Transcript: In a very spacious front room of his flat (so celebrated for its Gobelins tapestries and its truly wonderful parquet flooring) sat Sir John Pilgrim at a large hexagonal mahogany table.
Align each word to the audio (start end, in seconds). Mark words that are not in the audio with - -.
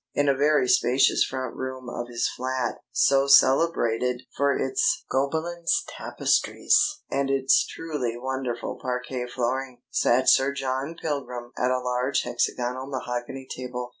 In 0.15 0.27
a 0.27 0.33
very 0.35 0.67
spacious 0.67 1.23
front 1.23 1.55
room 1.55 1.87
of 1.87 2.07
his 2.07 2.27
flat 2.27 2.77
(so 2.91 3.27
celebrated 3.27 4.23
for 4.35 4.51
its 4.51 5.05
Gobelins 5.11 5.83
tapestries 5.95 7.01
and 7.11 7.29
its 7.29 7.67
truly 7.67 8.17
wonderful 8.17 8.79
parquet 8.81 9.27
flooring) 9.27 9.83
sat 9.91 10.27
Sir 10.27 10.53
John 10.53 10.95
Pilgrim 10.99 11.51
at 11.55 11.69
a 11.69 11.77
large 11.79 12.23
hexagonal 12.23 12.87
mahogany 12.87 13.47
table. 13.55 13.89